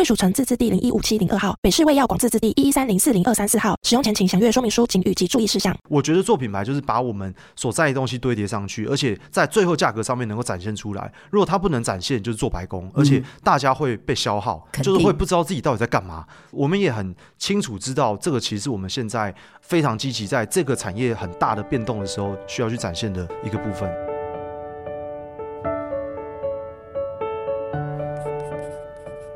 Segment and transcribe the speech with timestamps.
[0.00, 3.76] 贵属城自治地零一五七零二号，北市卫药广自治地一一三零四零二三四号。
[3.82, 5.76] 使用前请详阅说明书、警语及注意事项。
[5.90, 11.12] 我觉得做品牌就是把我们所在的东西堆叠上去，而且在最后价格上面能够展现出来。
[11.28, 16.24] 如果它不能展现，就是做白工，而且大家会被消耗，嗯、就是会不知道自己到底在干嘛。
[16.50, 24.09] 我们也很清楚知道，这个其实是我们现在非常积极，在这个产业很大的变动的时候，需要去展现的一个部分。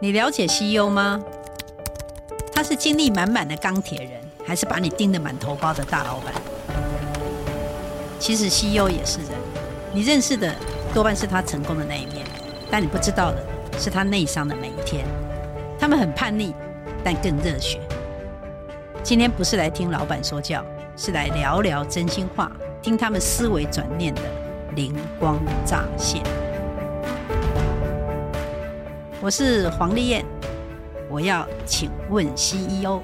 [0.04, 1.18] 你了解西优吗？
[2.52, 6.34] 他是精力满满的钢铁人，还是把你盯得满头包的大老板？
[8.18, 9.30] 其实西优也是人，
[9.94, 10.54] 你认识的
[10.92, 12.26] 多半是他成功的那一面，
[12.70, 13.42] 但你不知道的
[13.78, 15.06] 是他内伤的每一天。
[15.80, 16.52] 他们很叛逆，
[17.02, 17.80] 但更热血。
[19.02, 20.62] 今天不是来听老板说教，
[20.98, 24.20] 是来聊聊真心话，听他们思维转念的
[24.76, 26.22] 灵光乍现。
[29.24, 30.22] 我是黄丽燕，
[31.08, 33.00] 我要请问 CEO。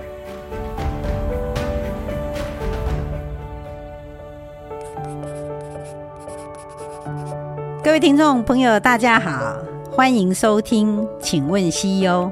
[7.83, 9.57] 各位听众朋友，大家好，
[9.91, 12.31] 欢迎收听，请问 CEO。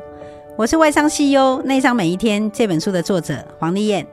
[0.55, 4.07] 我是外商 CEO 内商每一天这本书的作者黄丽燕。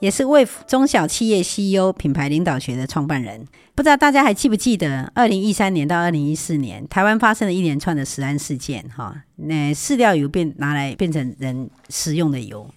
[0.00, 3.46] 也是 Wave 中小企业 CEO 品牌领导学的创办人。
[3.74, 12.68] 不知道大家还记不记得，二零一三年到二零一四年，台湾发生了一连串的食安事件，哈，那饲料油变拿来变成人食用的油，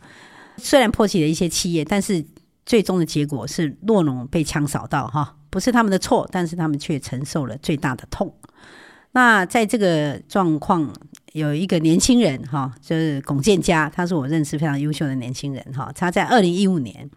[0.57, 2.25] 虽然波及了一些企业，但是
[2.65, 8.33] 最终的结果是酪农被枪扫到，哈，不是他们的错，但是他们却承受了最大的痛。
[9.11, 10.93] 那在这个状况，
[11.33, 15.91] 有一个年轻人哈，就是龚建嘉，他是我认识非常优秀的年轻人哈。
[15.95, 17.09] 他在二零一五年，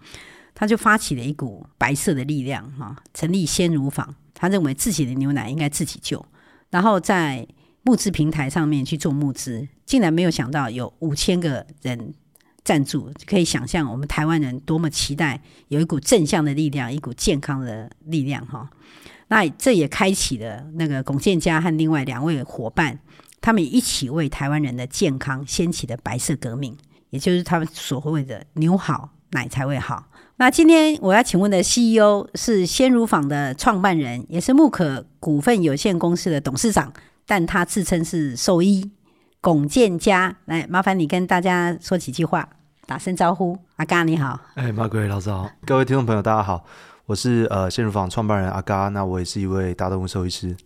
[0.55, 4.15] 他就发起了一股白色的力量哈，成立鲜乳坊。
[4.35, 6.25] 他认为自己的牛奶应该自己救，
[6.71, 7.47] 然后在
[7.85, 12.13] 募资平台上面去做募资，竟然没有想到有五千个人
[12.65, 13.11] 赞助。
[13.25, 18.69] 可以想象我们台湾人多么期待有一股正向的力量，一股健康的力量哈。
[19.29, 22.99] 那这也开启了那个龚建嘉和另外两位伙伴，
[23.43, 26.75] 他们一起为台湾人的健康掀起的白色革命，
[27.11, 30.07] 也就是他们所谓的“牛好奶才会好”。
[30.37, 36.93] 那今天我要请问的 CEO 是鲜乳坊的创办人，也是木可股份有限公司的董事长，
[37.27, 38.91] 但他自称是兽医
[39.41, 40.37] 龚建家。
[40.45, 42.49] 来，麻烦你跟大家说几句话，
[42.87, 43.59] 打声招呼。
[43.77, 46.65] 阿嘎你好，哎，马各位老师好，各位听众朋友大家好。
[47.07, 50.57] 我是呃鲜乳坊创办人阿嘎，那我也是一位大动物兽医师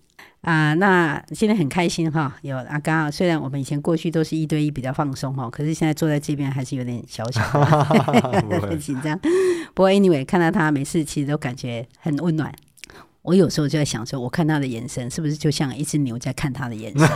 [0.43, 0.75] 啊。
[0.75, 3.11] 那现在很开心哈，有阿刚。
[3.11, 9.19] 虽然我们以前过去都是一对一比较放松哈，可是现在坐在这边还是有点小小的 很紧张。
[9.75, 12.53] 不过 anyway，看到他每次其实都感觉很温暖。
[13.27, 17.09] 我有时候就在想说，我看他的眼神是不是就像一只牛在看他的眼神？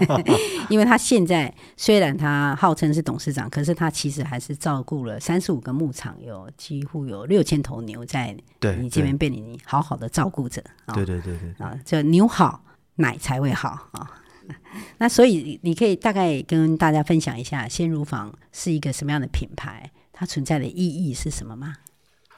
[0.68, 8.36] 因为他现在虽然他号称是董事长，可是他其实还是照顾了三十五个牧场，有几乎有六千头牛在
[8.78, 10.62] 你这边被你好好的照顾着。
[10.92, 12.62] 对对对对啊，这牛好
[12.96, 14.22] 奶才会好啊。
[14.98, 21.74] 那所以你可以大概跟大家分享一下鲜乳坊是一个什么样的品牌，它存在的意义是什么吗？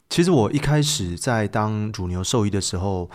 [0.09, 3.09] 其实我一开始在当乳牛兽医的时候，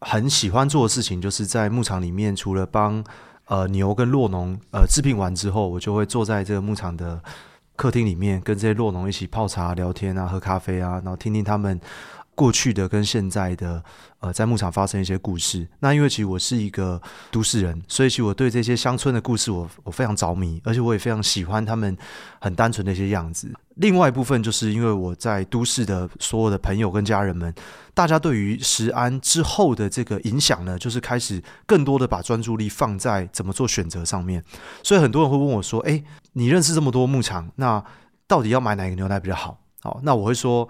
[0.00, 3.02] 很喜欢做的事情，就是在牧场里面，除了帮
[3.46, 7.22] 呃牛跟洛农呃治病完之后，我就会坐在这个牧场的
[7.76, 11.80] 客厅里面，跟这些洛农一起泡茶聊天啊，喝咖啡啊，然后听听他们。
[12.40, 13.84] 过去的跟现在的，
[14.20, 15.68] 呃，在牧场发生一些故事。
[15.80, 16.98] 那因为其实我是一个
[17.30, 21.94] 都市人，所以其实我对这些乡村的故事我，我非常着迷，而且我也非常喜欢他们
[22.40, 23.52] 很单纯的一些样子。
[23.74, 27.54] 另外一部分就是因为我在都市的所有的朋友跟家人们，
[27.92, 34.42] 大家对于食安之后的这个影响呢，就是开始更多的把专注力放在怎么做选择上面。
[34.82, 36.02] 所以很多人会问我说：“诶，
[36.32, 37.84] 你认识这么多牧场，那
[38.26, 40.66] 到底要买哪个牛奶比较好？”好，那我会说。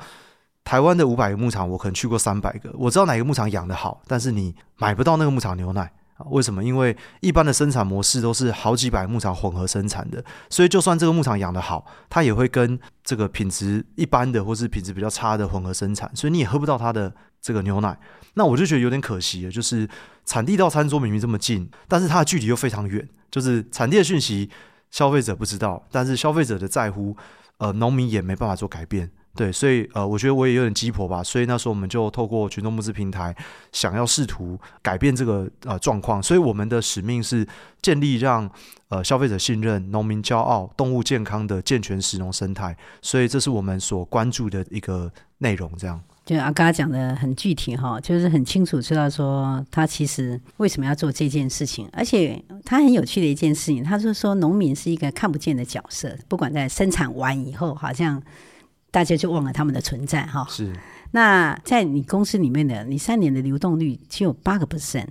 [0.70, 5.82] 台湾的五百个牧场，我可能去过三百个，我知道哪个牧场养得好，但是你买不到那个牧场牛奶
[6.16, 6.22] 啊？
[6.30, 6.62] 为什么？
[6.62, 17.12] 因为一般的生产模式都是好几百牧场混合生产的，所以就算这个牧场养得好，它也会跟这个品质一般的或是品质比较差的混合生产，所以你也喝不到它的
[17.42, 17.98] 这个牛奶。
[18.34, 19.88] 那我就觉得有点可惜了，就是
[20.24, 24.48] 产地到餐桌明明这么近，但是它的距离又非常远，就是产地的讯息
[24.92, 27.16] 消费者不知道，但是消费者的在乎，
[27.58, 29.10] 呃，农民也没办法做改变。
[29.32, 33.34] 对，所以呃，我觉得我也有点鸡婆吧，所以那时候我们就透过群众募资平台，
[33.70, 36.20] 想要试图改变这个呃状况。
[36.20, 37.46] 所以我们的使命是
[37.80, 38.50] 建立让
[38.88, 42.76] 呃消费者信任、农民骄傲、动物健康的健全食农生态。
[43.00, 45.70] 所以这是我们所关注的一个内容。
[45.78, 58.20] 这样，就阿嘎讲的很具体哈，就是很清楚知道说他其实为什么要做这件事情，而且他很有趣的一件事情，他是说农民是一个看不见的角色，不管在生产完以后，好像。
[58.90, 60.46] 大家就忘了他们的存在哈。
[60.48, 60.72] 是。
[61.12, 65.08] 那在你公司里面的，你三年的流动率只有八个 percent，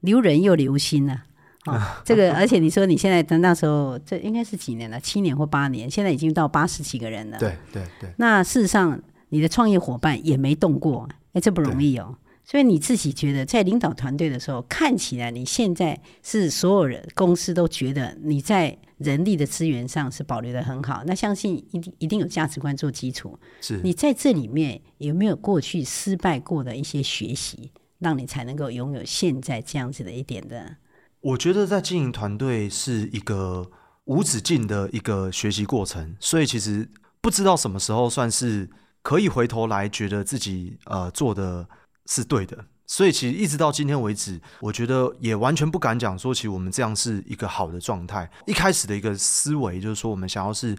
[0.00, 1.20] 留人又留心呢、
[1.64, 1.74] 啊。
[1.74, 4.98] 哦， 这个，而且你说你现在等那时候，这应该是几年了？
[4.98, 5.90] 七年或八年？
[5.90, 7.38] 现在已经到八十几个人了。
[7.38, 8.10] 对对对。
[8.16, 8.98] 那事实上，
[9.28, 12.16] 你的创业伙伴也没动过，哎，这不容易哦。
[12.44, 18.78] 所以你自己觉得，在领导团队的时候，看起来你现在是所有人公司都觉得你在。
[18.98, 23.36] 人力的资源上是保留的很好，那相信一定一定有价值观做基础。
[23.60, 30.76] 是你在这里面有没有过去失败过的一些学习，让你才能够拥有现在这样子的一点的？
[31.20, 33.68] 我觉得在经营团队是一个
[34.04, 36.88] 无止境的一个学习过程，所以其实
[37.20, 38.70] 不知道什么时候算是
[39.02, 41.68] 可以回头来觉得自己呃做的
[42.06, 42.64] 是对的。
[42.84, 48.30] 所以其实一直到今天为止，我觉得也完全不敢讲说，其实我们这样是一个好的状态。
[48.44, 50.76] 一开始的一个思维就是说，我们想要是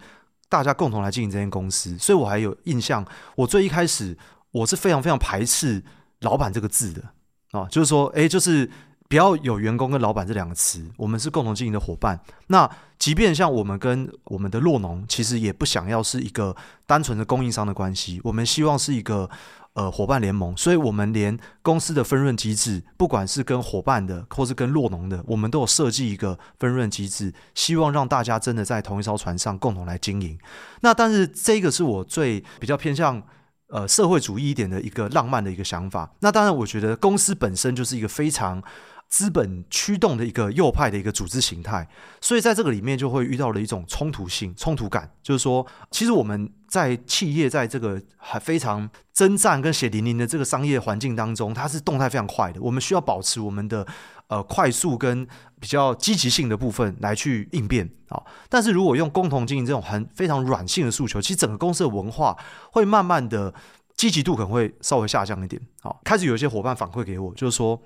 [0.48, 1.98] 大家共同来经营这间公司。
[1.98, 3.04] 所以我还有印象，
[3.36, 4.16] 我最一开始
[4.52, 5.84] 我是非常非常排斥
[6.22, 7.02] “老板”这个字的
[7.58, 8.70] 啊，就是说，哎，就是
[9.10, 12.20] 不要有员工跟老板这两个词，我们是共同经营的伙伴。
[12.48, 16.56] 那即便像我们跟我们的洛农，其实也不想要是一个
[16.86, 19.28] 单纯的供应商的关系，我们希望是一个。
[19.74, 30.38] 呃，伙伴联盟，所以我们连公司的分润机制，不管是跟伙伴的，或是跟洛农的，我们都有设计一个分润机制，希望让大家真的在同一艘船上共同来经营。
[30.82, 33.22] 那但是这个是我最比较偏向
[33.70, 36.12] 呃社会主义一点的一个浪漫的一个想法。
[36.20, 38.62] 那当然，我觉得公司本身就是一个非常。
[39.14, 41.88] 资本驱动的一个右派的一个组织形态，
[42.20, 52.60] 所以在这个里面就会遇到了一种冲突性、冲突感，就是说，其实我们在企业在这个还非常征战跟血淋淋的这个商业环境当中，它是动态非常快的。
[52.60, 53.86] 我们需要保持我们的
[54.30, 55.28] 呃快速跟
[55.60, 58.20] 比较积极性的部分来去应变啊。
[58.50, 62.36] 但是如果用共同经营这种很非常软性的诉求，其实整个公司的文化
[62.72, 63.54] 会慢慢的
[63.96, 65.62] 积极度可能会稍微下降一点。
[65.84, 67.80] 好，开始有一些伙伴反馈给我，就是说。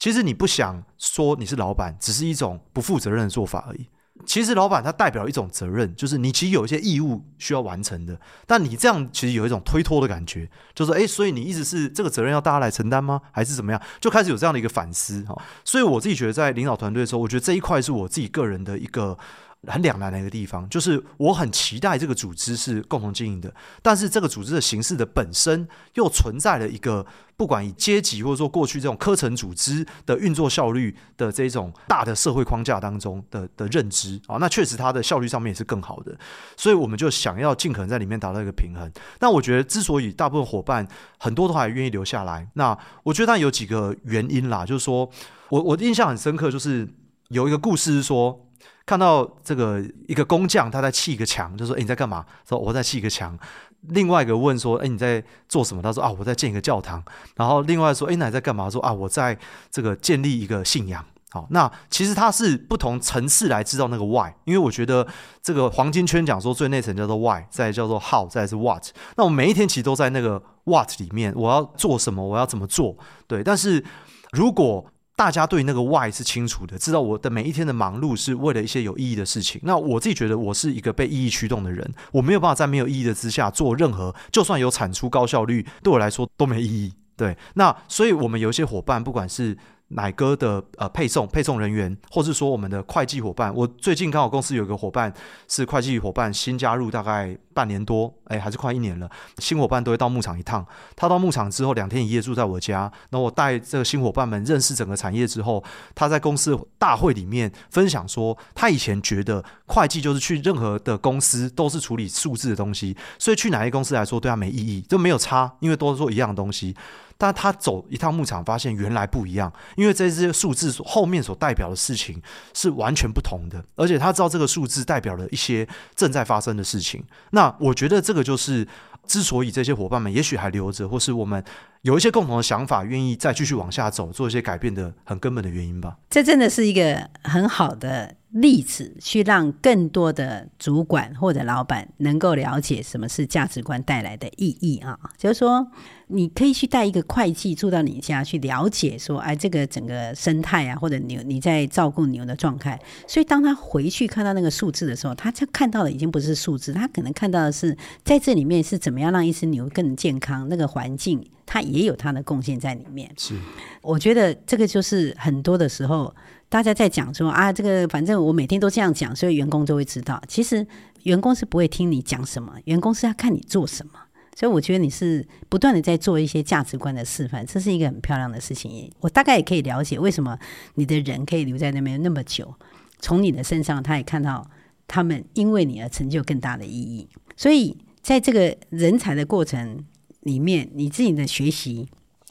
[0.00, 3.86] 其实你不想说你是老板，只是一种不负责任的做法而已。
[4.26, 8.18] 其实老板他代表一种责任，就是你其实有一些义务需要完成的。
[8.46, 13.20] 但你这样其实有一种推脱的感觉，就是诶，所以你一直是这个责任要大家来承担吗？
[13.30, 13.80] 还是怎么样？
[14.00, 15.36] 就开始有这样的一个反思哈。
[15.64, 19.18] 所以我自己觉得，在领导团队的时候，我觉得这一块是我自己个人的一个。
[19.66, 23.52] 很两难的一个地方，就是我很期待这个组织是共同经营的，
[23.82, 27.04] 但是这个组织的形式的本身又存在了一个
[27.36, 36.18] 不管以阶级或者说过去这种科层组织的运作效率的这种大的社会框架当中的的认知啊，那确实它的效率上面也是更好的，
[36.56, 38.90] 所以我们就想要尽可能在里面达到一个平衡。
[39.20, 45.10] 那我觉得之所以大部分伙伴很多都还愿意留下来，那我觉得它有几个原因啦，就是说
[45.50, 46.88] 我我印象很深刻，就是
[47.28, 48.46] 有一个故事是说。
[48.90, 53.38] 看到这个一个工匠，他在砌一个墙，就说：“诶，你在干嘛？”说：“我在砌一个墙。”
[53.86, 57.00] 另外一个问说：“诶，你在做什么？”他说：“啊，我在建一个教堂。”
[57.38, 59.38] 然后另外说：“诶，那你在干嘛？”说：“啊，我在
[59.70, 65.06] 这个建立一个信仰。”好，那其实它是不同层次来知道那个 why，因为我觉得
[65.40, 68.84] 这个黄金圈讲说最内层叫做 why，再叫做 how，再是 what。
[69.16, 72.26] 那我每一天其实都在那个 what 里面，我要做什么？
[72.26, 72.96] 我要怎么做？
[73.28, 73.84] 对，但是
[74.32, 74.84] 如果
[75.20, 79.60] 大家对那个 why 是清楚的，知道我的每一天的忙碌是为了一些有意义的事情。
[79.64, 86.94] 那我自己觉得我是一个被意义驱动的人，我没有办法在没有意义的之下做任何，就算有产出高效率，对我来说都没意义。
[87.18, 89.58] 对，那所以我们有一些伙伴，不管是。
[89.92, 95.12] 奶哥的呃配送配送人员，或是说我们的会计伙伴，我最近刚好公司有一个伙伴
[95.48, 99.10] 是会计伙伴，新加入大概半年多，哎，还是快一年了。
[99.38, 105.62] 新伙伴都会到牧场一趟，他到牧场之后两天一夜住在我家，那我带这个新伙伴们认识整个产业之后，
[105.94, 116.76] 他在公司大会里面分享说，他以前觉得会计就是去任何的公司都是处理数字的东西，所以去哪些公司来说对他没意义，就没有差，因为都是做一样的东西。
[117.20, 122.18] 但他走一趟牧场，发现原来不一样，因为这些数字后面所代表的事情
[122.54, 127.04] 是完全不同的，而且他知道这个数字代表了一些正在发生的事情。
[127.32, 128.66] 那我觉得这个就是
[129.06, 131.44] 之所以这些伙伴们也许还留着，或是我们
[131.82, 135.98] 有一些共同的想法，愿意再继续往下走，做一些改变的很根本的原因吧。
[136.08, 145.66] 这真的是一个很好的例子去让更多的主管或者老板能够了解什么是价值观带来的意义啊，就是说，
[146.06, 163.10] 你可以去带一个会计住到你家去了解说，哎，这个整个生态啊，或者牛你在照顾牛的状态，所以当他回去看到那个数字的时候，他就看到的已经不是数字，他可能看到的是在这里面是怎么样让一只牛更健康，那个环境他也有他的贡献在里面。
[163.16, 163.34] 是，
[163.82, 166.14] 我觉得这个就是很多的时候。
[166.50, 170.20] 大家在讲说啊，这个反正我每天都这样讲，所以员工就会知道。
[170.26, 170.66] 其实
[171.04, 173.92] 员工是不会听你讲什么，员工是要看你做什么。
[174.34, 178.90] 所以我觉得你是不断的在做一些价值观的示范，这是一个很漂亮的事情。
[178.98, 180.36] 我大概也可以了解为什么
[180.74, 182.52] 你的人可以留在那边那么久，
[182.98, 184.50] 从你的身上他也看到
[184.88, 187.08] 他们因为你而成就更大的意义。
[187.36, 189.84] 所以在这个人才的过程
[190.22, 191.88] 里面，你自己的学习。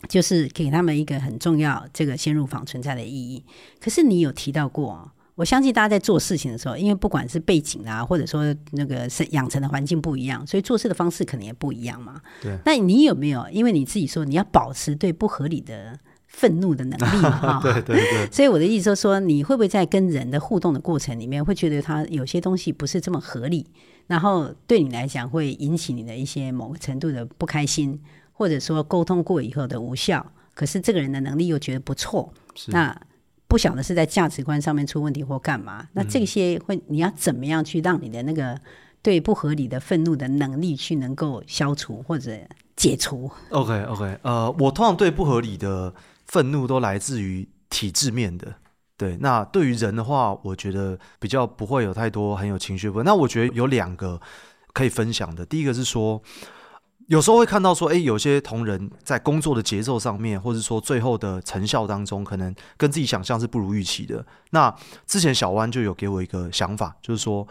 [0.07, 3.43] 就是给他们一个很重要，这个先入访存在的意义。
[3.81, 12.21] 可是你有提到过，我相信大家在做事情的时候，因为不管是背景啊，或者说那个是养成的环境不一样，所以做事的方式可能也不一样嘛。
[12.41, 12.57] 对。
[12.65, 13.45] 那你有没有？
[13.51, 17.59] 因为你自己说你要保持对不合理的愤怒的能力嘛？
[17.63, 18.31] 对对对。
[18.31, 23.65] 所以我的意思就是说，你会不会在跟人的互动的过程里面，会觉得他有些东西不是这么合理，
[24.07, 27.99] 然后对你来讲会引起你的一些某个程度的不开心？
[28.39, 32.34] 或者说沟通过以后的无效，可是这个人的能力又觉得不错，
[32.67, 32.98] 那
[33.50, 35.86] 不晓得是在价值观上面出问题或干嘛？
[35.91, 38.58] 那这些会你要怎么样去让你的那个
[39.01, 42.31] 对不合理的愤怒的能力去能够消除或者
[42.77, 45.93] 解除？OK OK，呃，我通常对不合理的
[46.27, 48.55] 愤怒都来自于体制面的，
[48.96, 49.17] 对。
[49.17, 52.89] 那对于人的话，我觉得比较不会有太多很有情绪。
[53.03, 54.22] 那我觉得有两个
[54.72, 56.22] 可以分享的，第一个是说。
[57.09, 64.23] 有时候会看到说，诶，有些同仁在工作的节奏上面，或者说最后的成效当中，可能跟自己想象是不如预期的。
[64.51, 64.71] 那
[65.07, 67.47] 之前小湾就有给我一个想法，就是说，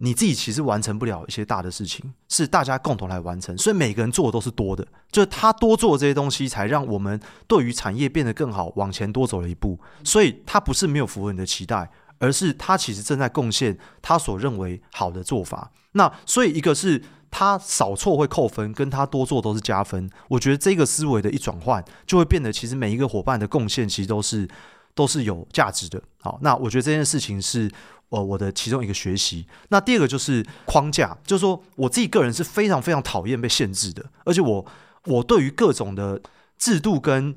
[0.00, 9.78] 你自己其实完成不了一些大的事情，是大家共同来完成，所以每个人做的都是多的，就是他多做这些东西，才让我们对于产业变得更好，往前多走了一步。
[10.02, 11.88] 所以他不是没有符合你的期待，
[12.18, 15.72] 而是他其实正在贡献他所认为好的做法。
[15.92, 17.02] 那所以一个是。
[17.30, 20.08] 他少错会扣分，跟他多做都是加分。
[20.28, 24.48] 我觉得这个思维的一转换，就会变得其实每一个伙伴的贡献其实都是
[24.94, 26.02] 都是有价值的。
[26.22, 27.70] 好，那我觉得这件事情是
[28.08, 29.46] 呃我的其中一个学习。
[29.68, 34.64] 那第二个就是框架，就是说我自己个人是非常非常讨厌被限制的，而且我
[35.04, 36.22] 我对于各种的
[36.56, 37.36] 制度跟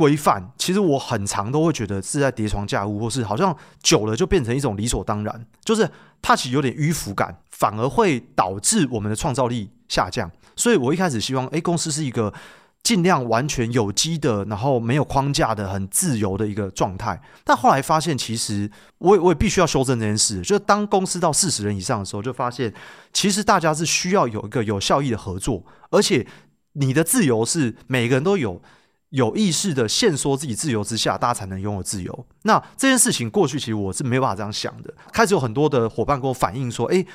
[0.00, 5.86] 规范，其实我很常都会觉得是在叠床架屋，或是好像久了就变成一种理所当然，就是
[6.22, 10.30] 它其实有点迂腐感，反而会导致我们的创造力下降。
[10.56, 12.32] 所以我一开始希望，诶，公司是一个
[12.82, 17.20] 尽量完全有机的，然后没有框架的、很自由的一个状态。
[17.44, 22.72] 但后来发现，其实我也我也必须要修正这件事，就当公司到四十人以上的时候，就发现
[23.12, 26.26] 其实大家是需要有一个有效益的合作，而且
[26.72, 28.62] 你的自由是每个人都有。
[29.10, 32.26] 有意识的限缩自己自由之下，大家才能拥有自由。
[32.42, 34.92] 那这件事情过去其实我是没有办法这样想的。
[35.12, 37.06] 开始有很多的伙伴跟我反映说：“诶，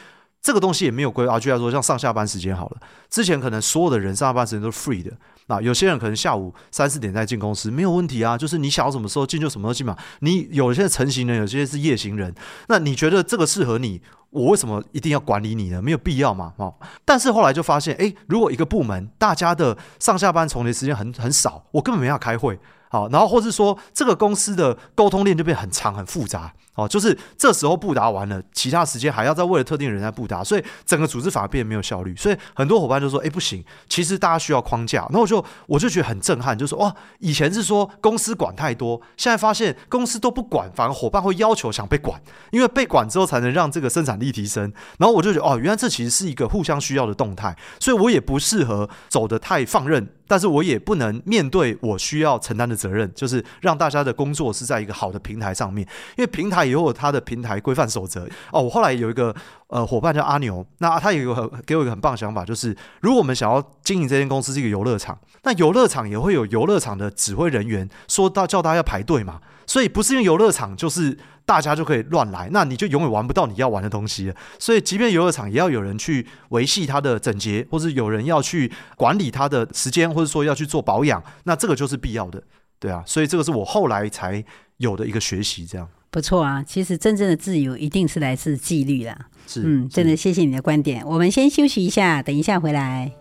[0.41, 2.77] 这个东西也没有规划。”就来说像上下班时间好了，
[3.09, 5.11] 之前可能所有的人上下班时间都是 free 的。
[5.47, 9.95] 那有些人可能下午三四点再进公司，没有问题啊，就是你想要什么时候进就什么时候进嘛。
[10.19, 12.33] 你有些成型人，有些是夜行人。
[12.67, 14.01] 那你觉得这个适合你？
[14.31, 15.81] 我为什么一定要管理你呢？
[15.81, 16.73] 没有必要嘛，哦。
[17.05, 22.59] 但是后来就发现，诶，如果一个部门大家的上下班重叠时间很很少，我根本没法开会。
[22.95, 26.53] 好，然后或是说这个公司的沟通链就变很长很复杂。
[26.75, 32.13] 哦，就是这时候布达完了，其他时间还要再为了特定人在布达，所以整个组织反而变得没有效率。
[32.17, 42.21] 所以很多伙伴就说：“哎，不行，其实大家需要框架。”那我就我就觉得很震撼，就说：“哇，以前是说公司管太多，现在发现公司都不管，反而伙伴会要求想被管，
[42.51, 50.09] 因为被管之后才能让这个生产力提升。”然后我就觉得：“哦，原来这其实是一个互相需要的动态。”所以我也不适合走得太放任。
[50.27, 58.27] 但是我也不能面对我需要承担的责任，就是让大家的工作是在一个好的平台上面，因为平台也有它的平台规范守则。
[58.51, 59.35] 哦，我后来有一个
[59.75, 71.17] 呃伙伴叫阿牛，那他也有很给我一个很棒的想法，就是如果我们想要经营这间公司是一个游乐场，那游乐场也会有游乐场的指挥人员，说到叫大家要排队嘛，所以不是因为游乐场就是。
[71.47, 74.35] 大家就可以乱来，那你就永远玩不到你要玩的东西了。
[74.57, 82.41] 所以，即便游乐场也要有人去维系它的整洁，或是有人要去管理它的时间，或者说要去做保养，那这个就是必要的，
[82.79, 83.03] 对啊。
[83.05, 84.43] 所以，这个是我后来才
[84.77, 86.63] 有的一个学习，这样不错啊。
[86.65, 89.27] 其实，真正的自由一定是来自纪律啦。
[89.45, 91.05] 是，嗯，真的谢谢你的观点。
[91.05, 93.11] 我们先休息一下，等一下回来。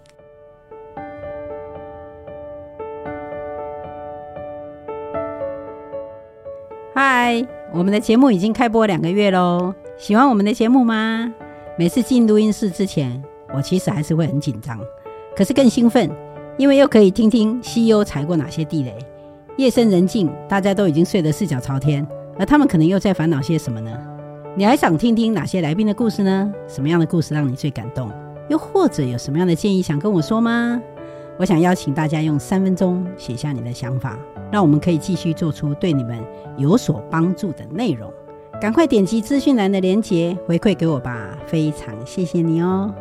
[6.95, 7.45] 嗨。
[7.73, 11.35] 我们的节目已经开播两个月喽，喜欢我们的节目吗？
[11.77, 13.21] 每次进录音室之前，
[13.53, 14.79] 我其实还是会很紧张，
[15.37, 16.09] 可是更兴奋，
[16.57, 18.97] 因为又可以听听 CEO 踩过哪些地雷。
[19.57, 22.07] 夜深人静，大家都已经睡得四脚朝天，
[22.39, 23.91] 而他们可能又在烦恼些什么呢？
[24.57, 26.53] 你还想听听哪些来宾的故事呢？
[26.69, 28.11] 什么样的故事让你最感动？
[28.49, 30.81] 又或者有什么样的建议想跟我说吗？
[31.37, 34.19] 我想邀请大家用三分钟写下你的想法，
[34.53, 36.19] 让我们可以继续做出对你们
[36.57, 38.09] 有所帮助的内容。
[38.61, 42.95] 赶快点击资讯栏的链接回馈给我吧，非常谢谢你哦！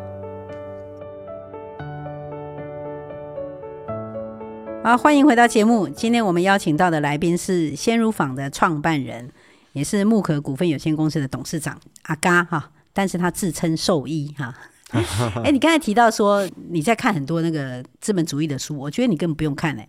[4.84, 5.88] 好，欢迎回到节目。
[5.88, 9.30] 今天我们邀请到的来宾是鲜乳坊的创办人，
[9.72, 14.54] 也是木可股份有限公司的董事长阿嘎哈，但是他自称兽医哈。
[15.42, 19.88] 哎，你刚才提到说你在看很多那个资本主义的书，我觉得你根本不用看嘞。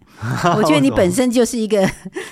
[0.56, 1.86] 我觉得你本身就是一个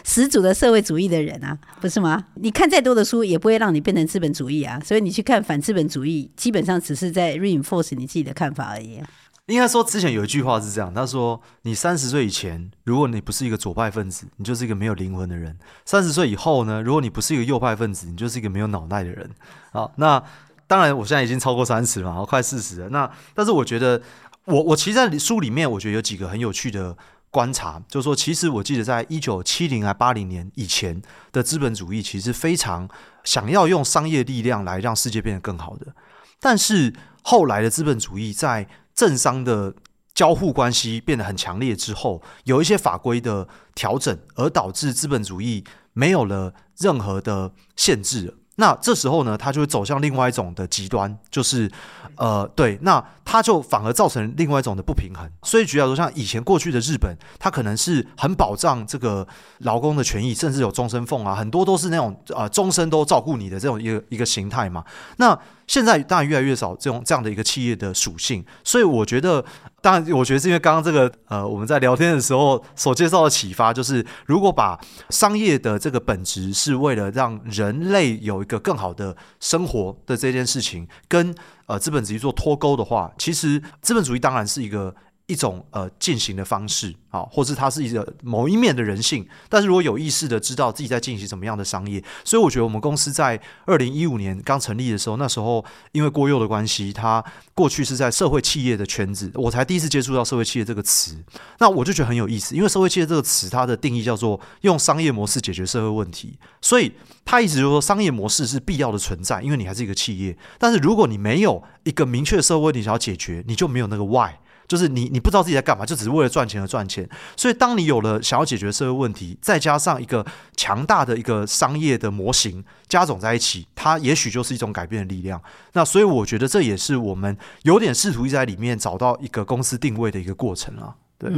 [0.05, 2.23] 十足的社会主义的人啊，不是吗？
[2.35, 9.01] 你看再多的书也不会让你变成资本主义啊，所以你去看反资本主义，基本上只是在 reinforce 你自己的看法而已。
[9.47, 15.53] 应该说，之前有一句话是这样，他说：“你三十岁以前，如果你不是一个左派分子，你就是一个没有灵魂的人；
[15.85, 19.29] 三十岁以后呢，如果你不是一个右派分子，你就是一个没有脑袋的人。”
[19.71, 20.23] 好，那。
[20.65, 22.89] 当然，我现在已经超过三十了，我快四十了。
[22.89, 24.01] 那但是我觉得，
[24.45, 26.97] 我我其实在书里面，我觉得有几个很有趣的
[27.29, 30.99] 观察，就是说，其实我记得在一九七零还八零年以前
[31.31, 32.89] 的资本主义，其实非常
[33.23, 35.93] 想要用商业力量来让世界变得更好的。
[36.39, 39.73] 但是后来的资本主义在政商的
[40.15, 48.37] 交互关系变得很强烈之后，有一些法规的调整，而导致资本主义没有了任何的限制。
[48.57, 51.71] 那这时候呢，它就会走向另外一种的极端，就是，
[52.17, 55.27] 呃，对，那它就反而造成另外一种的不平衡。
[55.41, 59.27] 所以，举例说，像以前过去的日本，它可能是很保障这个
[59.61, 64.85] 劳工的权益，甚至有终身俸啊，很多都是那种呃终身都照顾你的这种一个一个形态嘛。
[65.17, 65.35] 那
[65.67, 69.43] 现在当然越来越少这种这样的一个企业的属性，所以我觉得，
[69.81, 81.33] 当然我觉得是因为刚刚这个呃我们在聊天的时候所介绍的启发，就是如果把商业的这个本质是为了让人类有一个更好的生活的这件事情，跟
[81.67, 84.93] 呃资本主义做脱钩的话，其实资本主义当然是一个。
[85.33, 97.23] 一种呃进行的方式啊，或是它是一个某一面的人性，但是如果有意识的知道自己在进行什么样的商业，所以我觉得我们公司在二零一五年刚成立的时候，那时候因为郭佑的关系，他
[97.55, 101.17] 过去是在社会企业的圈子，我才第一次接触到社会企业这个词，
[101.57, 106.91] 那我就觉得很有意思，因为社会企业这个词它的定义叫做用商业模式解决社会问题，所以
[107.25, 114.31] 他一直就说商业模式是必要的存在，因为你还是一个企业，但是如果你没有一个明确的社会问题想要解决，你就没有那个 why。
[114.67, 117.07] 就是你，你不知道自己在干嘛，就只是为了赚钱而赚钱。
[117.35, 125.41] 所以，当你有了想要解决社会问题，再加上一个强大的一个商业的模型加总在一起，它也许就是一种改变的力量。
[125.73, 130.95] 那所以，我觉得这也是我们有点试图在里面找到一个公司定位的一个过程啊。
[131.17, 131.31] 对，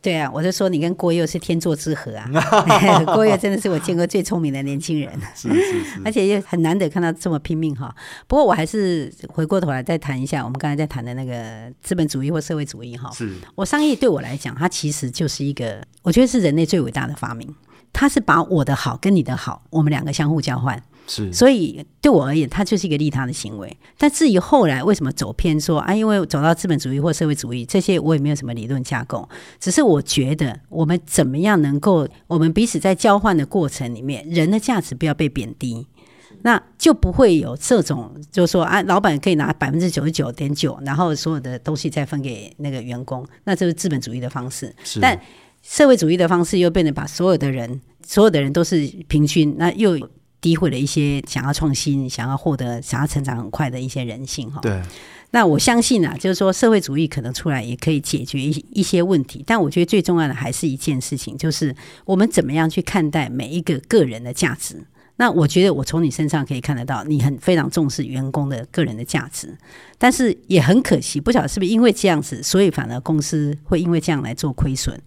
[0.00, 2.26] 对啊，我就说你跟郭佑是天作之合啊！
[3.14, 7.94] 郭佑真的是我见过最聪明的年轻人，是是是， 而且又很难得看到这么拼命哈。
[8.26, 13.10] 不过我还是回过头来再谈一下我们刚才在谈的那个资本主义或社会主义哈。
[13.12, 17.54] 是，我商业对我来讲，它其实就是一个，我觉得是人类最伟大的发明。
[17.92, 20.82] 它是把我的好跟你的好，我们两个相互交换。
[21.06, 23.76] 是，所以对我而言，它就是一个利他的行为。
[23.98, 29.28] 但至于后来为什么走偏说，说啊，因为走到资本主义或社会主义这些，我也没有什么理论架构。
[29.58, 35.86] 只是我觉得，我们怎么样能够，我们彼此在交换的过程里面，人的价值不要被贬低，
[36.42, 44.74] 那就不会有这种，就是说啊，老板可以拿百分之九十九点九，然后所有的东西再分给那个员工，那这是资本主义的方式。
[44.84, 45.20] 是，但
[45.62, 49.98] 社会主义的方式又变得把所有的人，所有的人都是平均，那又。
[50.42, 54.60] 诋毁了一些想要创新、想要获得、想要成长很快的一些人性哈。
[54.60, 54.82] 对，
[55.30, 61.74] 那我相信啊，就是说社会主义可能出来也可以解决一一些问题，但我觉得最重要的还是一件事情，就是
[62.04, 64.84] 我们怎么样去看待每一个个人的价值。
[65.16, 69.56] 那我觉得我从你身上可以看得到，你很非常重视员工的个人的价值，
[69.96, 75.00] 但是也很可惜，不晓得是不是因为这样子，所以反而公司会因为这样来做亏损。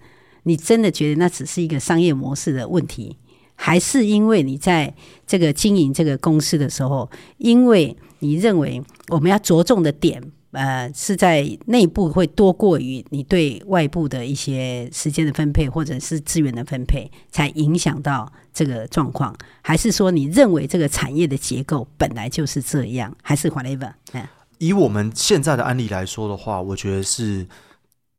[0.44, 3.18] 你真的觉得那只是一个商业模式的问题？
[3.56, 4.94] 还是因为你在
[5.26, 19.36] 这个经营这个公司的时候，因为你认为我们要着重的点，呃，是在内部会多过于你对外部的一些时间的分配或者是资源的分配，才影响到这个状况？
[19.62, 23.16] 还是说你认为这个产业的结构本来就是这样？
[23.22, 23.92] 还是 whatever？
[24.58, 27.46] 以我们现在的案例来说的话，我觉得是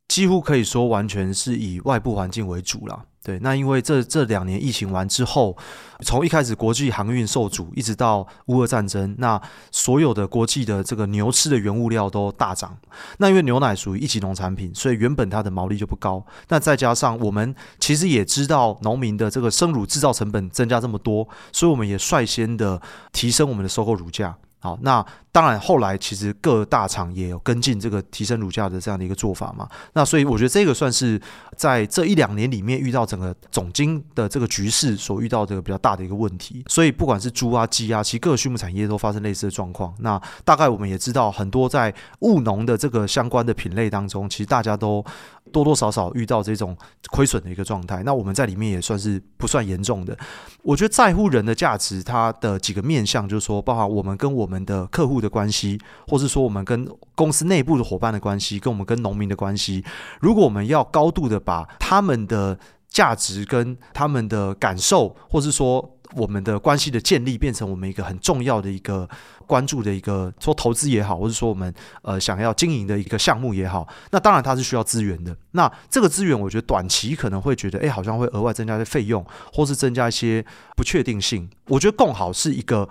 [0.07, 3.03] 几乎可以说完全是以外部环境为主了。
[3.23, 5.57] 对，那因为这这两年疫情完之后，
[5.99, 12.77] 从一开始国际航运受阻，一直到乌俄战争，那所有的国际的这个牛吃的原物料都大涨。
[13.17, 16.25] 那因为牛奶属于一级农产品，所以原本它的毛利就不高。
[16.47, 24.37] 那再加上我们其实也知道农民的这个生乳制造成本增加这么多，所以我们也率先的提升我们的收购乳价。
[24.59, 25.05] 好，那
[25.37, 29.69] 当然，后来其实各大厂也有跟进这个提升乳价的这样的一个做法嘛。
[29.93, 31.21] 那所以我觉得这个算是
[31.55, 36.63] 在这一两年里面遇到整个总经的这个局势所遇到的比较大的一个问题。
[36.67, 39.93] 所以不管是猪啊、鸡啊，其实各个畜牧产业都发生类似的状况。
[39.99, 45.05] 那大概我们也知道，很多在务农的这个相关的品类当中，其实大家都
[45.51, 46.75] 多多少少遇到这种
[47.11, 48.01] 亏损的一个状态。
[48.01, 50.17] 那我们在里面也算是不算严重的。
[50.63, 59.83] 我觉得在乎人的价值，它的几个面向就是说，包含我们跟我们的客户的关系，或是说我们跟公司内部的伙伴的关系，跟我们跟农民的关系。
[60.19, 62.57] 如果我们要高度的把他们的
[62.89, 69.07] 价值跟他们的感受，或是说我们的关系的建立，变成我们一个很重要的一个
[69.45, 75.35] 关注的一个说投资也好，或是说我们呃想要经营的一个项目也好，那当然它是需要资源的。
[75.51, 80.43] 那这个资源，我觉得短期可能会觉得，哎，好像会额外增加一些费用，或是增加一些
[80.75, 81.49] 不确定性。
[81.67, 82.87] 我觉得更好是一个。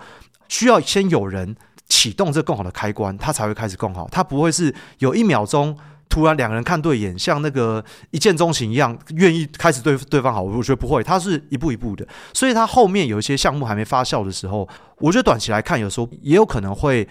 [0.49, 4.07] 需要先有人启动这更好的开关，它才会开始更好。
[4.11, 5.77] 它不会是有一秒钟
[6.09, 10.41] 突然两个人看对眼，像那个一见钟情一样，愿意开始对对方好。
[10.41, 12.07] 我觉得不会，它是一步一步的。
[12.33, 17.07] 所以它后面有一些项目还没发酵的时候，我觉得短期来看，有时候也有可能会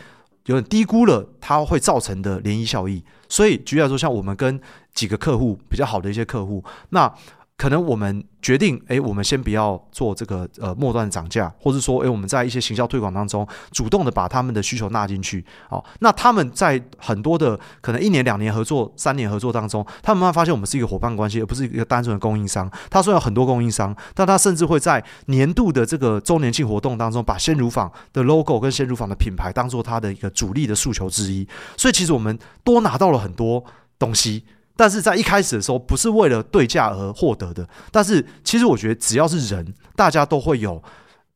[0.47, 3.03] 有点低估了它会造成的涟漪效应。
[3.29, 4.61] 所以举例来说，像我们跟
[4.95, 7.13] 几个客户比较好的一些客户，那。
[7.57, 15.43] 可能我们决定，哎，我们先不要做这个呃末端的涨价，或者说，哎，我们在一些行销推广当中，主动的把他们的需求纳进去。
[15.71, 22.71] 好，那他们在很多的可能一年、两年合作、三年合作当中，他们慢慢发现我们是一个伙伴关系，而不是一个单纯的供应商。
[22.91, 31.49] 他说有很多供应商，但他甚至会在年度的这个周年庆活动当中，把鲜乳坊的 logo 跟鲜乳坊的品牌当做他的一个主力的诉求之一。
[31.79, 33.65] 所以，其实我们多拿到了很多
[33.99, 34.45] 东西。
[34.77, 37.67] 但是在一开始的时候，不是为了对价而获得的。
[37.91, 40.83] 但是其实我觉得，只要是人，大家都会有，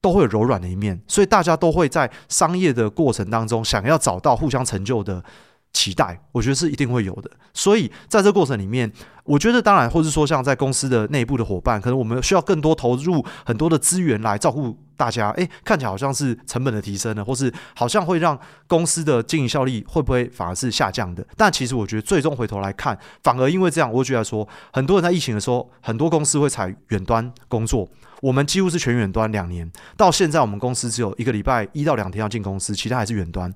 [0.00, 5.24] 都会有柔软的一面，所以大家都会在商业的过程当中，想要找到互相成就的
[5.72, 7.30] 期待，我觉得是一定会有的。
[7.52, 8.90] 所以在这过程里面，
[9.24, 14.76] 我觉得当然，或是说像在公司的内部的伙伴，可能我们需要更多投入很多的资源来照顾。
[15.00, 21.26] 大家诶，看起来好像是成本的提升了，或是好像会让公司的经营效率会不会反而是下降的？
[21.38, 27.88] 但其实我觉得最终回头来看，反而因为这样，我觉得说很多人在疫情的时候，很多公司会采远端工作，
[28.20, 33.50] 我们几乎是全远端两年，到现在我们公司只有一个礼拜一到两天要进公司，其他还是远端。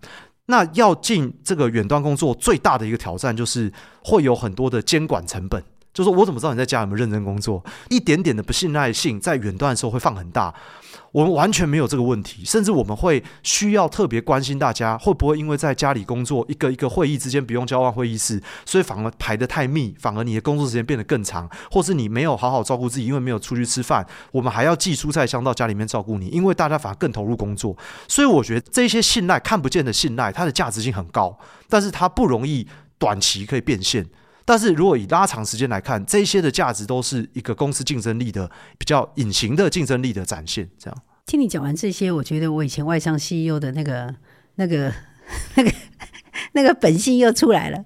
[0.46, 5.64] 那要进这个远端工作，最大的一个挑战就是会有很多的监管成本。
[5.94, 7.64] 就是说我怎么知道你在家有没有认真工作？
[7.88, 10.52] 一点点的不信赖性在远端的时候会放很大。
[11.12, 27.76] 我们完全没有这个问题，甚至我们会需要特别关心大家会不会因为在家里工作，一个一个会议之间不用交换会议室，所以反而排得太密，反而你的工作时间变得更长，或是你没有好好照顾自己，因为没有出去吃饭，我们还要寄蔬菜箱到家里面照顾你，因为大家反而更投入工作。
[28.08, 32.66] 所以我觉得这些信赖看不见的信赖，它的价值性很高，但是它不容易
[32.98, 34.04] 短期可以变现。
[34.44, 40.68] 但是如果以拉长时间来看，这些的价值都是一个公司竞争力的比较隐形的竞争力的展现。
[40.78, 44.14] 这样听你讲完这些，我觉得我以前外商 CEO 的那个、
[44.56, 44.92] 那个、
[45.54, 45.70] 那个、
[46.52, 47.84] 那个本性又出来了。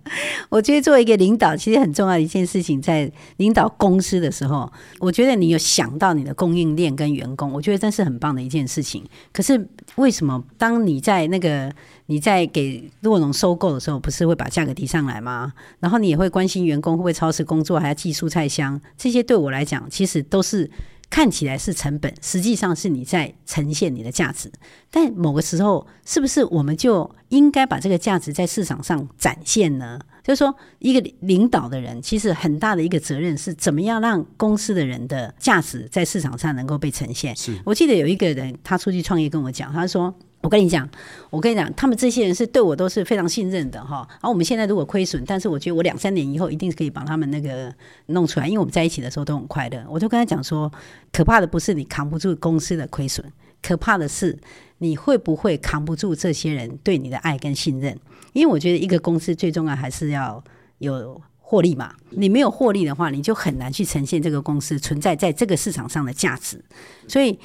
[0.48, 9.04] 我觉得作为一个领导，其实很重要的一件事情，在领导公司的时候，我觉得你有想到你的供应链跟员工，我觉得这是很棒的一件事情。
[9.32, 11.72] 可是为什么当你在那个
[12.06, 15.52] 你在给洛农收购的时候，不是会把价格提上来吗？
[15.80, 20.70] 然后你也会关心员工会不会超时工作，还要寄蔬菜箱，这些对我来讲，其实都是
[21.10, 24.50] 看起来是成本，实际上是你在呈现你的价值。
[24.90, 29.98] 但某个时候，是不是我们就应该把这个价值在市场上展现呢？
[30.22, 37.34] 就是说，一个领导的人，其实很大的一个责任是怎么样让公司的人的价值在市场上能够被呈现。
[37.34, 40.14] 是我记得有一个人，他出去创业跟我讲，他说。
[40.40, 40.88] 我跟你讲，
[41.30, 44.06] 我跟你讲，他们这些人是对我都是非常信任的哈。
[44.08, 47.74] 然后我们现在如果亏损，但是我觉得我两三年以后一定是可以把他们那个
[48.06, 49.84] 弄出来，因为我们在一起的时候都很快乐。
[49.88, 50.70] 我就跟他讲说，
[51.12, 53.24] 可怕的不是你扛不住公司的亏损，
[53.60, 54.38] 可怕的是
[54.78, 57.98] 你会不会扛不住这些人对你的爱跟信任。
[58.32, 60.42] 因为我觉得一个公司最重要还是要
[60.78, 61.92] 有获利嘛。
[62.10, 66.64] 你没有获利的话，你就很难去呈现这个公司存在在这个市场上的价值。
[67.08, 67.36] 所以。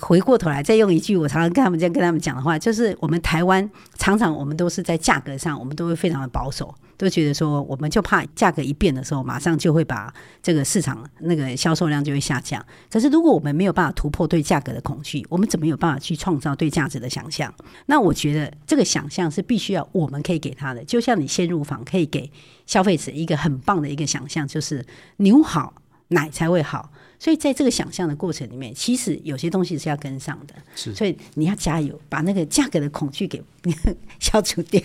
[0.00, 10.10] 回过头来再用一句我常常跟他们这样跟他们讲的话，就是我们台湾常常我们都是在价格上，我们都会非常的保守，都觉得说我们就怕价格一变的时候，马上就会把
[10.42, 12.64] 这个市场那个销售量就会下降。
[12.90, 17.52] 可是如果我们没有办法突破对价格的恐惧，我们怎么有办法去创造对价值的想象？
[17.84, 22.32] 那我觉得这个想象是必须要我们可以给他的，就像你先入房可以给
[22.64, 24.82] 消费者一个很棒的一个想象，就是
[25.18, 25.74] 牛好
[26.08, 26.90] 奶才会好。
[27.18, 30.54] 所以在这个想象的过程里面，其实有些东西是要跟上的。
[30.74, 33.42] 是，所以你要加油，把那个价格的恐惧给
[34.20, 34.80] 消除掉。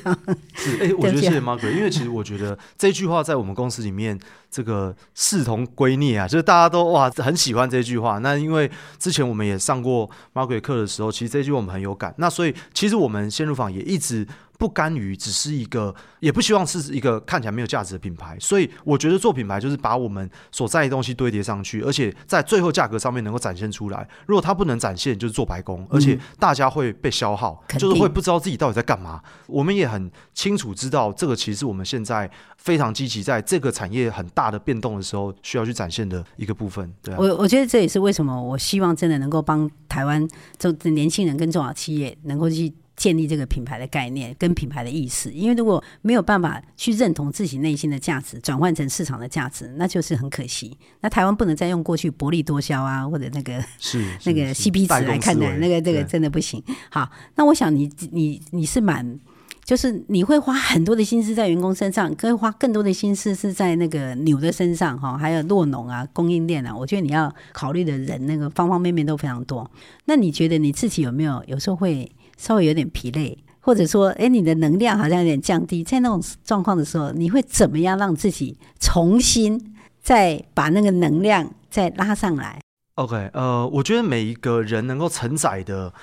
[0.53, 4.17] 是，哎、欸，我觉得谢谢 Margaret，因为其实我觉得这句话在我们公司里面，
[4.49, 8.19] 这个视同归臬啊，就是大家都哇很喜欢这句话。
[8.19, 12.13] 那因为之前我们也上过 Margaret 课的时候，其实这句话我们很有感。
[12.17, 14.27] 那所以其实我们先入坊也一直。
[14.59, 24.05] 不甘于只是一个，也不希望是一个看起来没有价值的品牌，所以我觉得做品牌就是把我们所在的东西堆叠上去，而且在最后价格上面能够展现出来。
[24.27, 29.23] 如果它不能展现，就是做白工，而且大家会被消耗，嗯、就是会不知道自己到底在干嘛。
[29.47, 36.93] 我们也很清楚知道，这个其实是我们现在非常积极在这个产业很大的变动的时候需要去展现的一个部分。
[37.01, 42.73] 对啊，我我觉得这也是为什么我希望真的能够帮台湾这年轻人跟中小企业能够去。
[42.99, 50.77] 建立这个品牌的概念跟品牌的意识，因为如果没有办法去认同自己内心的价值，转换成市场的价值，那就是很可惜。
[50.99, 56.61] 那台湾不能再用过去薄利多销啊，或者那个是那个 CP 值来看待，那个这个真的不行。
[56.91, 59.17] 好，那我想你你你是蛮，
[59.63, 66.75] 就是你会花很多的心思在员工身上，可以花更多的心思是在那个牛的身上哈，还有洛农啊、供应链啊。
[66.75, 69.71] 我觉得你要考虑的人那个方方面面都非常多。
[70.03, 72.11] 那你觉得你自己有没有有时候会？
[72.39, 82.61] 稍微有点疲累，或者说，哎，你的能量好像有点降低，在那种状况的时候，你会怎么样让自己重新再把那个能量再拉上来
[82.95, 85.93] ？OK，呃，我觉得每一个人能够承载的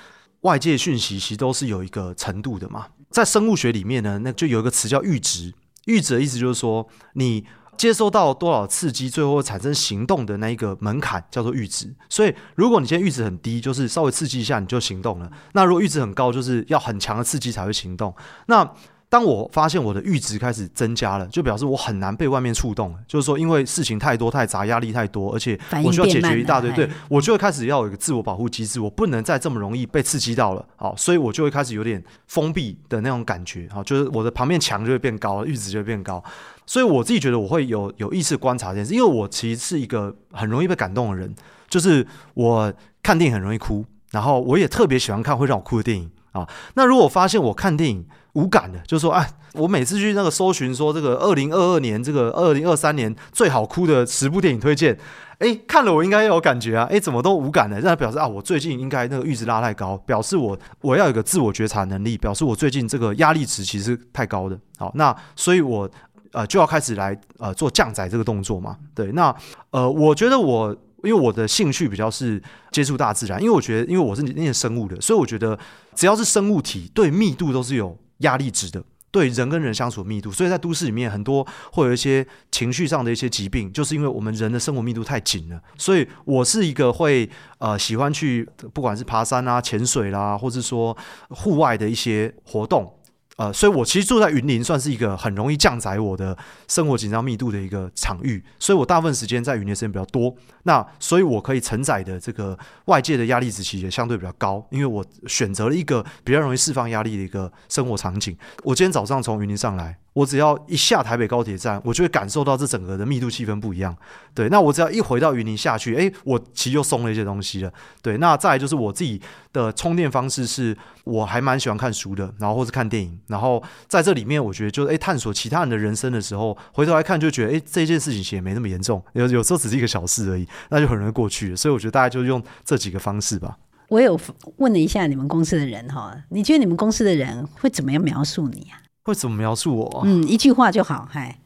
[0.41, 2.85] 外界讯息，其实都是有一个程度的嘛。
[3.09, 5.51] 在生物学里面呢，那就有一个词叫阈值，
[5.87, 7.43] 阈值的意思就是说你。
[7.77, 11.93] 接收到多少刺激，最后产生行动的那一个门槛叫做阈值。
[12.09, 15.31] 所以，如果你现在阈值很低，就是稍微刺激一下你就行动了。
[15.53, 18.13] 那如果阈值很高，就是要很强的刺激才会行动。
[18.47, 18.69] 那
[19.09, 22.93] 当我发现我的阈值开始增加了，就表示我很难被外面触动。
[23.07, 30.65] 就是说，因为事情太多太杂，压力太多，而且我需要解决一大堆，对，我就会开始要有一个自我保护机制，我不能再这么容易被刺激到了。
[30.75, 33.67] 好，所以我就会开始有点封闭的那种感觉。
[33.71, 36.21] 好，就是我的旁边墙就会变高，阈值就会变高。
[36.65, 41.33] 所以我自己觉得我会有有意识观察这件事，因为我其实是一个很容易被感动的人，
[41.69, 46.45] 就是我看电影很容易哭，然后我也特别喜欢看会让我哭的电影啊。
[46.73, 48.05] 那如果我发现我看电影
[48.37, 54.97] 无感的，就说，啊，我每次去那个搜寻说这个二零二二年这个二零二三年最好哭的十部电影推荐，
[55.39, 64.59] 哎，看了我应该有感觉啊，哎，怎么都无感的，这表示啊，我最近应该那个阈值拉太高，表示我我要有个自我觉察能力，表示我最近这个压力值其实太高的。
[64.77, 65.89] 好，那所以我。
[66.33, 68.77] 呃，就要开始来呃做降载这个动作嘛。
[68.93, 69.33] 对，那
[69.71, 75.57] 呃，我觉得我因为我的兴趣比较是接触大自然，因为我觉得因为我是念生物的，所以我觉得
[75.95, 80.31] 只要是生物体，对密度都是有压力值的，对人跟人相处的密度。
[80.31, 85.61] 所以在都市里面，很多会有一些情绪上的一些疾病，就是因为我们人的生活密度太紧了。
[85.77, 90.95] 所以我是一个会呃喜欢去不管是爬山啊、潜水啦，或是说
[91.29, 92.93] 户外的一些活动。
[93.37, 100.35] 呃，所以我其实住在云林，算是一个很容易降载我的生活紧张密度的一个场域，所以我大部分时间在云林时间比较多。
[100.63, 108.35] 那所以我可以承载的这个外界的压力值其实也相对比较高，因为我选择了一个比较容易释放压力的一个生活场景。
[108.63, 109.97] 我今天早上从云林上来。
[110.17, 113.95] 我只要一下台北高铁站，我就会感受到这整个的密度气氛不一样。
[114.33, 117.71] 对，那我只要一回到云林下去，诶，我其实又松了一些东西了。
[118.01, 119.21] 对，那再来就是我自己
[119.53, 131.55] 的充电方式是，我还蛮喜欢看书的，然后或是看电影，然后在这里面，我觉得就是诶，探索其他人的人生的时候，回头来看就觉得诶，这件事情其实也没那么严重，有有时候只是一个小事而已，那就很容易过去。
[131.55, 133.55] 所以我觉得大家就用这几个方式吧。
[133.89, 134.19] 我有
[134.55, 138.81] 问了一下你们公司的人哈，你觉得你们公司的人会怎么样描述你啊？
[139.07, 140.01] 会怎么描述我？
[140.05, 141.39] 嗯，一句话就好，嗨，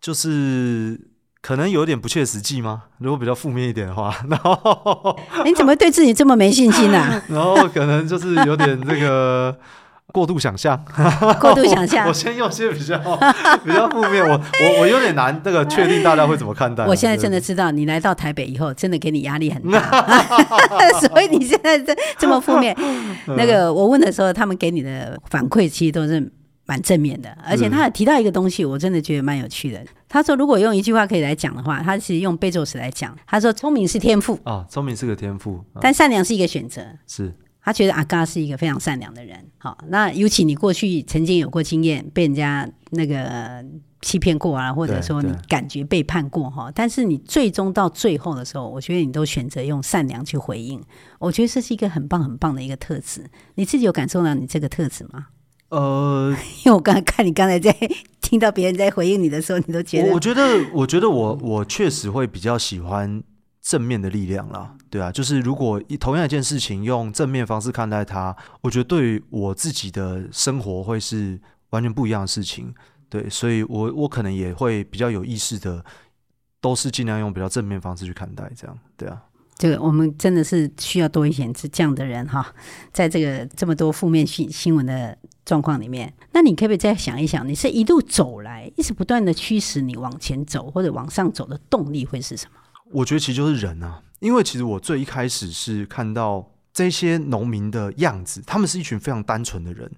[0.00, 1.00] 就是
[1.40, 2.82] 可能有点不切实际吗？
[2.98, 7.22] 如果比较负面一点的话， 然后你怎么对自己这么没信心呢、啊？
[7.30, 9.56] 然后可能就是有点这个。
[10.12, 10.82] 过度想象，
[11.40, 12.06] 过度想象。
[12.08, 12.98] 我先用些比较
[13.64, 16.84] 比较负面，我我我有点难这个确定大家会怎么看待。
[16.86, 19.80] 我现在真的知道，你来到台北以后，真的给你压力很大，
[21.00, 22.74] 所以你现在这这么负面。
[23.36, 26.32] 那个我问的时候，他们给你的反馈其实都是
[26.64, 29.80] 蛮正面的，而且他还提到一个东西，我真的觉得蛮有趣的。
[30.08, 36.80] 他说，如果用一句话可以来讲的话，他其实用贝佐斯来讲，他说聪明是天赋啊，聪明是个天赋，但善良是一个选择。
[37.06, 37.34] 是，
[37.66, 39.44] 他觉得阿嘎是一个非常善良的人。
[39.58, 43.64] 好，那尤其你过去曾经有过经验，被人家那个
[44.02, 50.80] 欺骗过啊，或者说你感觉背叛过哈，但是你最终到最后的时候，我觉得你都选择用善良去回应。
[51.18, 53.28] 我觉得这是一个很棒很棒的一个特质。
[53.56, 55.26] 你自己有感受到你这个特质吗？
[55.70, 56.32] 呃，
[56.64, 57.76] 因为我刚才看你刚才在
[58.20, 63.20] 听到别人在回应你的时候，你都觉得，我觉得，我觉得我我确实会比较喜欢
[63.68, 71.36] 正面的力量啦，对啊，就是如果同样一件事情用正面方式看待它，我觉得对于我自己的生活会是
[71.70, 72.72] 完全不一样的事情，
[73.08, 75.84] 对，所以我我可能也会比较有意识的，
[76.60, 79.20] 都是尽量用比较正面方式去看待，这样，对啊。
[79.56, 82.46] 这个我们真的是需要多一点这样的人哈，
[82.92, 92.60] 在这个这么多负面新新闻的状况里面，那你可不可以再想一想，你是一路走来，一直不断的驱使你往前走或者往上走的动力会是什么？
[92.96, 99.90] 我觉得其实就是人啊，因为其实我最一开始是看到这些农民的样子，他们是一群非常单纯的人，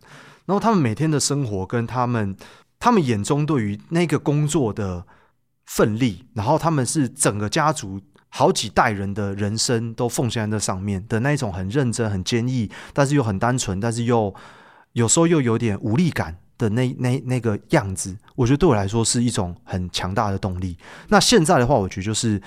[0.47, 2.37] 然后他们每天的生活跟他们
[2.81, 5.07] 他们眼中对于那个工作的
[5.67, 8.01] 奋力，然后他们是整个家族。
[8.31, 14.35] 好几代人的人生都奉献在那上面的那一种很认真、很坚毅，但是又很单纯，但是又
[14.93, 20.77] 有时候又有点无力感的那那那个样子，我觉得对我来说是一种很强大的动力。
[21.09, 22.39] 那现在的话，我觉得就是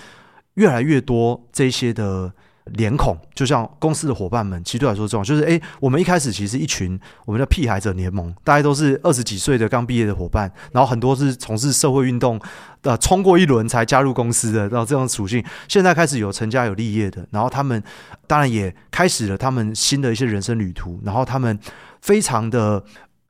[0.56, 2.34] 越来越多这些的。
[2.74, 5.24] 脸孔就像公司的伙伴们，其实对来说重要。
[5.24, 12.40] 就是哎、我们一开始其实一群我们的屁孩者联盟，大家都是二十几岁的刚毕业的伙伴，然后很多是从事社会运动，
[12.84, 17.82] 呃，冲过一轮才加入公司的，然后这种属性，现在开始有成家有立业的，然后他们
[18.28, 21.60] 当然也开始了他们新的一些人生旅途，然后他们
[22.00, 22.82] 非常的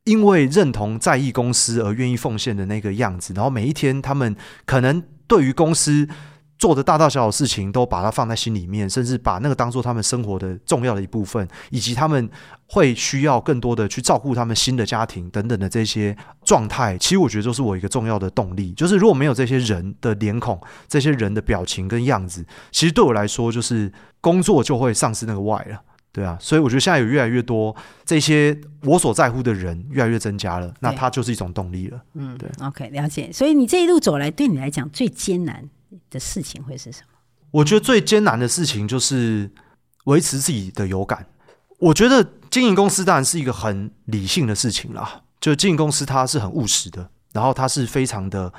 [0.03, 6.07] 因为认同在意公司而愿意奉献的那个样子，然后每一天他们可能对于公司。
[6.61, 12.29] 做的大大小小事情都把它放在心里面，甚至把那个当做他们生活的重要的一部分，以及他们
[12.67, 16.95] 会需要更多的去照顾他们新的家庭等等的这些状态。
[16.99, 26.37] 其实我觉得就是我一个重要的动力，就是如果没有这些人的脸孔、这些人的表情跟样子，其实对我来说就是工作就会丧失那个 why 了，对啊。
[26.39, 31.99] 所以我觉得现在有越来越多这些我所在乎的人越来越增加了，那它就是一种动力了。
[32.13, 32.47] 嗯，对。
[32.63, 33.31] OK，了解。
[33.33, 35.67] 所以你这一路走来，对你来讲最艰难
[36.09, 37.17] 的事情会是什么？
[37.51, 39.51] 我觉得最艰难的事情就是
[40.05, 41.25] 维持自己的有感。
[41.79, 48.53] 我觉得经营公司当然是一个很理性的事情啦，就经营公司它是很务实的，然后它是非常的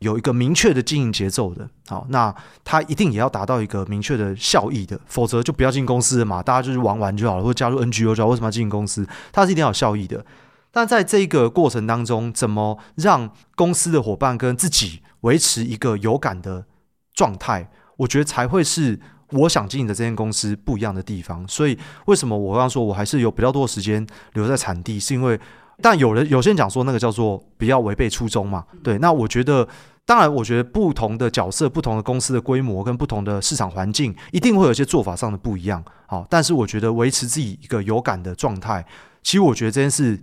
[0.00, 1.68] 有一个明确的经营节奏的。
[1.86, 8.30] 好，那它一定也要达到一个明确的效益的，否则就不要进公司了嘛，大家就是玩玩就好了，或加入 NGO 就好。
[8.30, 9.06] 为什么要进公司？
[9.32, 10.26] 它是一定要有效益的。
[10.72, 16.66] 但在这个过程当中，怎么让公司的伙伴跟自己维持一个有感的
[17.14, 18.98] 状态，我觉得才会是
[19.30, 21.46] 我想经营的这间公司不一样的地方。
[21.48, 25.38] 所以，为什么我刚刚说我还是有比较多的时间留在产地，是因为，
[25.80, 28.64] 但有人有些人讲说那个叫做不要违背初衷嘛。
[28.82, 29.66] 对，那我觉得，
[30.04, 35.82] 当然，我觉得不同的角色、不同的公司的规模跟不同的市场环境，一定会有一些做法上的不一样。
[36.06, 38.84] 好，但是我觉得维持自己一个有感的状态，
[39.22, 40.22] 其实我觉得这件事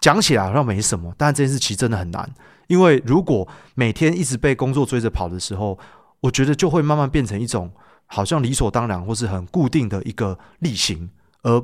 [0.00, 2.30] 讲起来好像没什么，但这件事其实真的很难，
[2.66, 5.78] 因为如果每天一直被工作追着跑的时候，
[6.24, 7.70] 我觉得就会慢慢变成一种
[8.06, 11.10] 好像理所当然或是很固定的一个例行，
[11.42, 11.62] 而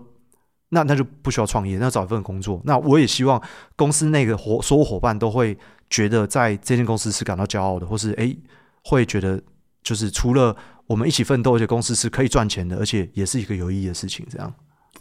[0.68, 2.61] 那那就不需要创业，那找一份工作。
[2.64, 3.42] 那我也希望
[3.75, 5.57] 公司那个伙所有伙伴都会
[5.88, 8.38] 觉得在这间公司是感到骄傲的，或是诶
[8.85, 9.42] 会觉得
[9.83, 10.55] 就是除了
[10.87, 14.27] 我们一起奋斗，而且公司是可以赚钱的，而且也是一个有意义的事情。
[14.31, 14.55] 这样，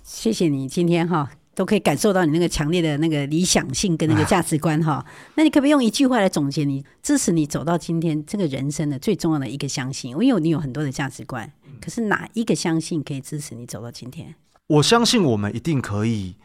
[0.03, 1.29] 谢谢你今天哈。
[1.59, 10.11] 都可以感受到你那个强烈的那个理想性跟那个价值观哈，那你可不可以用一句话来总结你支持你走到今天这个人生的最重要的一个相信？
[10.11, 14.33] 因为你有很多的价值观，可是哪一个相信可以支持你走到今天？
[14.67, 16.37] 我相信我们一定可以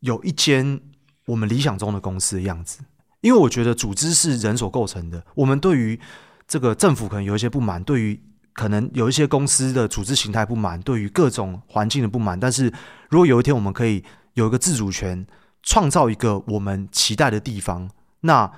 [0.00, 0.78] 有一间
[1.24, 2.80] 我们理想中的公司的样子，
[3.22, 5.24] 因为我觉得组织是人所构成的。
[5.34, 5.98] 我们对于
[6.46, 8.20] 这个政府可能有一些不满，对于
[8.52, 12.38] 可能有一些公司的组织形态不满，对于各种环境的不满。
[12.38, 12.72] 但是
[13.08, 14.02] 如果有一天我们可以
[14.34, 15.26] 有一个自主权，
[15.62, 18.50] 创造一个我们期待的地方，那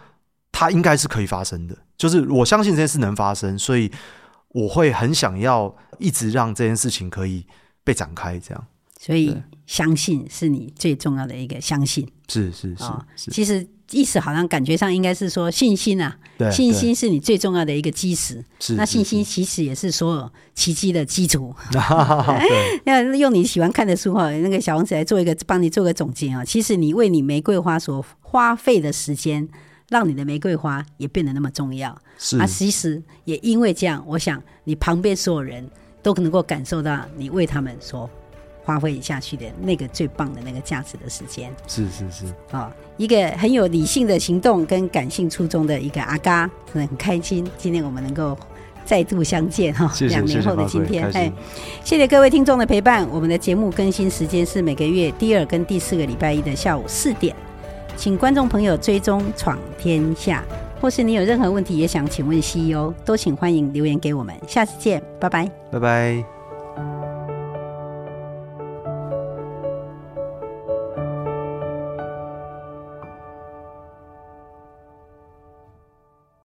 [0.52, 1.76] 它应该是可以发生的。
[1.96, 3.90] 就是我相信这件事能发生，所以
[4.48, 7.46] 我会很想要一直让这件事情可以
[7.82, 8.38] 被展开。
[8.38, 8.66] 这样，
[9.00, 12.10] 所以相信是你最重要的一个相信。
[12.28, 12.84] 是是是，
[13.16, 13.66] 是，其实。
[13.94, 18.44] 意思好像感觉上应该是说信心啊，对信心是你最重要的一个基石。
[18.58, 21.54] 是那信心其实也是所有奇迹的基础。
[22.84, 26.44] 那用你喜欢看的书哈，那个小王子来做一个帮你做个总结啊。
[26.44, 29.48] 其实你为你玫瑰花所花费的时间，
[29.88, 31.96] 让你的玫瑰花也变得那么重要。
[32.18, 35.64] 是啊，其实也因为这样，我想你旁边所有人
[36.02, 38.08] 都能够感受到你为他们所
[38.64, 41.54] 花费下去的那个最棒的那个价值的时间。
[41.66, 47.46] 是是是啊、哦，一个很有理性的行动跟感性初衷的一个阿嘎，真的很开心。
[47.58, 48.36] 今天我们能够
[48.84, 51.32] 再度相见哈，两年后的今天，哎，
[51.84, 53.08] 谢谢各位听众的陪伴。
[53.10, 57.34] 我们的节目更新时间是每个月第二跟第四个礼拜一的下午四点，
[57.96, 60.44] 请观众朋友追踪闯天下，
[60.80, 64.34] 或是你有任何问题也想请问 CEO，都请欢迎留言给我们。
[64.46, 66.33] 下次见，拜拜，拜拜。